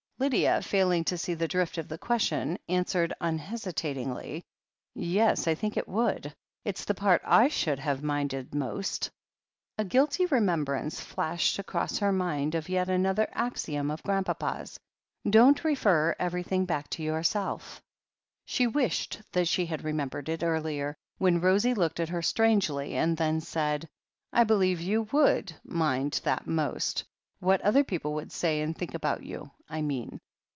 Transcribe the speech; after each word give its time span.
Lydia, 0.21 0.61
failing 0.61 1.03
to 1.05 1.17
see 1.17 1.33
the 1.33 1.47
drift 1.47 1.79
of 1.79 1.87
the 1.87 1.97
question, 1.97 2.55
an 2.69 2.85
swered 2.85 3.11
unhesitatingly: 3.21 4.43
"Yes, 4.93 5.47
I 5.47 5.55
think 5.55 5.77
it 5.77 5.87
would. 5.87 6.31
It's 6.63 6.85
the 6.85 6.93
part 6.93 7.23
/ 7.37 7.49
should 7.51 7.79
have 7.79 8.03
minded 8.03 8.53
most." 8.53 9.09
A 9.79 9.83
guilty 9.83 10.27
remembrance 10.27 10.99
flashed 10.99 11.57
across 11.57 11.97
her 11.97 12.11
mind 12.11 12.53
of 12.53 12.69
yet 12.69 12.87
another 12.87 13.29
axiom 13.31 13.89
of 13.89 14.03
Grandpapa's— 14.03 14.79
"Don't 15.27 15.63
refer 15.63 16.15
every 16.19 16.43
thing 16.43 16.65
back 16.65 16.87
to 16.91 17.01
yourself." 17.01 17.81
THE 18.45 18.51
HEEL 18.53 18.69
OF 18.69 18.75
ACHILLES 18.75 18.83
171 19.23 19.23
She 19.23 19.23
wished 19.23 19.33
that 19.33 19.47
she 19.47 19.65
had 19.65 19.83
remembered 19.83 20.29
it 20.29 20.43
earlier, 20.43 20.95
when 21.17 21.41
Rosie 21.41 21.73
looked 21.73 21.99
at 21.99 22.09
her 22.09 22.21
strangely, 22.21 22.93
and 22.95 23.17
then 23.17 23.41
said: 23.41 23.89
"I 24.31 24.43
believe 24.43 24.81
you 24.81 25.01
would 25.11 25.53
mind 25.63 26.21
that 26.25 26.45
most— 26.45 27.05
^what 27.41 27.59
other 27.63 27.83
people 27.83 28.13
would 28.13 28.31
say 28.31 28.61
and 28.61 28.77
think 28.77 28.93
about 28.93 29.23
you, 29.23 29.49
I 29.67 29.81
mean. 29.81 30.19